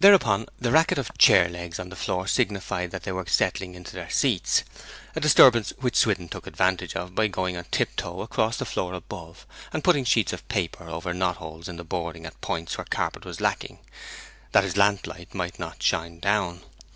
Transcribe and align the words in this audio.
Thereupon 0.00 0.46
the 0.58 0.72
racket 0.72 0.98
of 0.98 1.16
chair 1.16 1.48
legs 1.48 1.78
on 1.78 1.90
the 1.90 1.94
floor 1.94 2.26
signified 2.26 2.90
that 2.90 3.04
they 3.04 3.12
were 3.12 3.24
settling 3.28 3.76
into 3.76 3.92
their 3.94 4.10
seats, 4.10 4.64
a 5.14 5.20
disturbance 5.20 5.72
which 5.78 5.94
Swithin 5.94 6.28
took 6.28 6.48
advantage 6.48 6.96
of 6.96 7.14
by 7.14 7.28
going 7.28 7.56
on 7.56 7.62
tiptoe 7.70 8.20
across 8.20 8.56
the 8.56 8.64
floor 8.64 8.94
above, 8.94 9.46
and 9.72 9.84
putting 9.84 10.02
sheets 10.04 10.32
of 10.32 10.48
paper 10.48 10.88
over 10.88 11.14
knot 11.14 11.36
holes 11.36 11.68
in 11.68 11.76
the 11.76 11.84
boarding 11.84 12.26
at 12.26 12.40
points 12.40 12.76
where 12.76 12.84
carpet 12.84 13.24
was 13.24 13.40
lacking, 13.40 13.78
that 14.50 14.64
his 14.64 14.76
lamp 14.76 15.06
light 15.06 15.34
might 15.36 15.60
not 15.60 15.80
shine 15.80 16.18
down. 16.18 16.62